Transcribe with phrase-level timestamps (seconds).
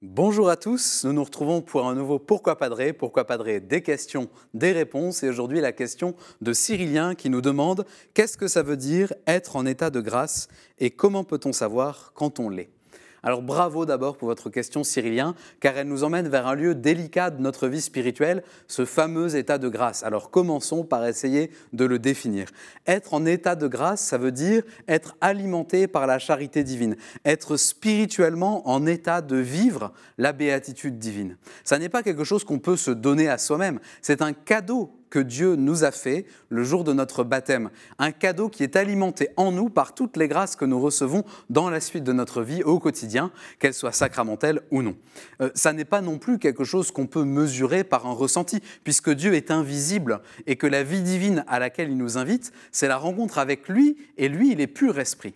[0.00, 2.92] Bonjour à tous, nous nous retrouvons pour un nouveau Pourquoi Padré?
[2.92, 3.58] Pourquoi Padré?
[3.58, 5.24] Des questions, des réponses.
[5.24, 7.84] Et aujourd'hui, la question de Cyrilien qui nous demande
[8.14, 10.46] Qu'est-ce que ça veut dire être en état de grâce
[10.78, 12.70] et comment peut-on savoir quand on l'est?
[13.22, 17.30] Alors bravo d'abord pour votre question Cyrilien, car elle nous emmène vers un lieu délicat
[17.30, 20.02] de notre vie spirituelle, ce fameux état de grâce.
[20.02, 22.48] Alors commençons par essayer de le définir.
[22.86, 27.56] Être en état de grâce, ça veut dire être alimenté par la charité divine, être
[27.56, 31.36] spirituellement en état de vivre la béatitude divine.
[31.64, 35.18] Ça n'est pas quelque chose qu'on peut se donner à soi-même, c'est un cadeau que
[35.18, 37.70] Dieu nous a fait le jour de notre baptême.
[37.98, 41.70] Un cadeau qui est alimenté en nous par toutes les grâces que nous recevons dans
[41.70, 44.96] la suite de notre vie au quotidien, qu'elles soient sacramentelles ou non.
[45.40, 49.10] Euh, ça n'est pas non plus quelque chose qu'on peut mesurer par un ressenti, puisque
[49.10, 52.96] Dieu est invisible et que la vie divine à laquelle il nous invite, c'est la
[52.96, 55.34] rencontre avec lui, et lui, il est pur esprit.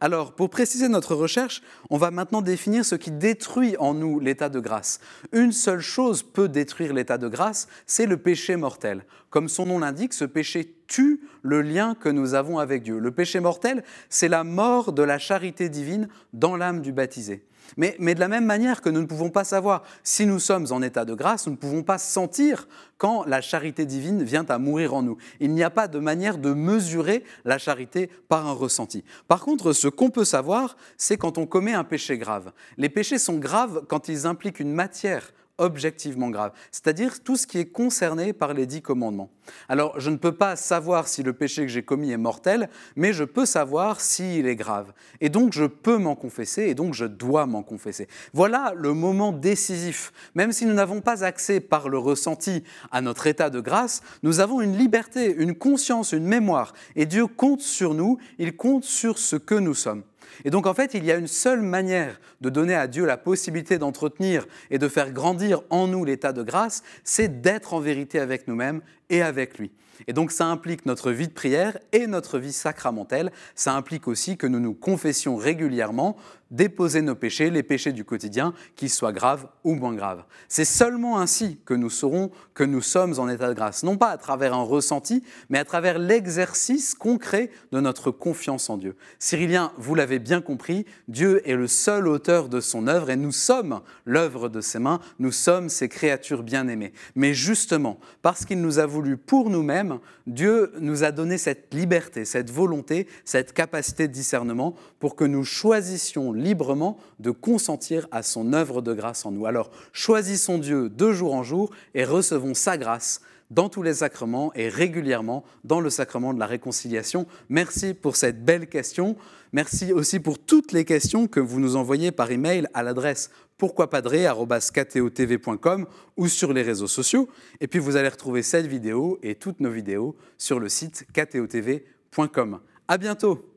[0.00, 4.48] Alors, pour préciser notre recherche, on va maintenant définir ce qui détruit en nous l'état
[4.48, 5.00] de grâce.
[5.32, 9.04] Une seule chose peut détruire l'état de grâce, c'est le péché mortel.
[9.32, 12.98] Comme son nom l'indique, ce péché tue le lien que nous avons avec Dieu.
[12.98, 17.42] Le péché mortel, c'est la mort de la charité divine dans l'âme du baptisé.
[17.78, 20.82] Mais, de la même manière que nous ne pouvons pas savoir si nous sommes en
[20.82, 24.92] état de grâce, nous ne pouvons pas sentir quand la charité divine vient à mourir
[24.92, 25.16] en nous.
[25.40, 29.02] Il n'y a pas de manière de mesurer la charité par un ressenti.
[29.28, 32.52] Par contre, ce qu'on peut savoir, c'est quand on commet un péché grave.
[32.76, 37.58] Les péchés sont graves quand ils impliquent une matière objectivement grave, c'est-à-dire tout ce qui
[37.58, 39.30] est concerné par les dix commandements.
[39.68, 43.12] Alors, je ne peux pas savoir si le péché que j'ai commis est mortel, mais
[43.12, 44.92] je peux savoir s'il est grave.
[45.20, 48.08] Et donc, je peux m'en confesser, et donc je dois m'en confesser.
[48.32, 50.12] Voilà le moment décisif.
[50.34, 54.40] Même si nous n'avons pas accès par le ressenti à notre état de grâce, nous
[54.40, 56.72] avons une liberté, une conscience, une mémoire.
[56.96, 60.02] Et Dieu compte sur nous, il compte sur ce que nous sommes.
[60.44, 63.16] Et donc en fait, il y a une seule manière de donner à Dieu la
[63.16, 68.18] possibilité d'entretenir et de faire grandir en nous l'état de grâce, c'est d'être en vérité
[68.18, 69.70] avec nous-mêmes et avec lui.
[70.08, 73.30] Et donc ça implique notre vie de prière et notre vie sacramentelle.
[73.54, 76.16] Ça implique aussi que nous nous confessions régulièrement,
[76.50, 80.24] déposer nos péchés, les péchés du quotidien, qu'ils soient graves ou moins graves.
[80.48, 84.10] C'est seulement ainsi que nous saurons que nous sommes en état de grâce, non pas
[84.10, 88.96] à travers un ressenti, mais à travers l'exercice concret de notre confiance en Dieu.
[89.18, 93.32] Cyrilien, vous l'avez bien compris, Dieu est le seul auteur de son œuvre et nous
[93.32, 96.92] sommes l'œuvre de ses mains, nous sommes ses créatures bien-aimées.
[97.14, 98.84] Mais justement, parce qu'il nous a
[99.16, 105.16] pour nous-mêmes, Dieu nous a donné cette liberté, cette volonté, cette capacité de discernement pour
[105.16, 109.46] que nous choisissions librement de consentir à son œuvre de grâce en nous.
[109.46, 113.20] Alors choisissons Dieu de jour en jour et recevons sa grâce
[113.52, 117.26] dans tous les sacrements et régulièrement dans le sacrement de la réconciliation.
[117.48, 119.16] Merci pour cette belle question.
[119.52, 125.86] Merci aussi pour toutes les questions que vous nous envoyez par email à l'adresse pourquoipadré.com
[126.16, 127.28] ou sur les réseaux sociaux.
[127.60, 132.60] Et puis vous allez retrouver cette vidéo et toutes nos vidéos sur le site ktotv.com.
[132.88, 133.51] À bientôt!